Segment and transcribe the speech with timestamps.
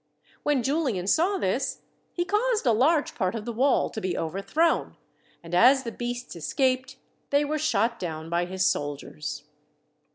[0.41, 4.41] When Julian saw this, he caused a large part of the wall to be over
[4.41, 4.97] thrown,
[5.43, 6.97] and as the beasts escaped
[7.29, 9.43] they were shot down by his soldiers.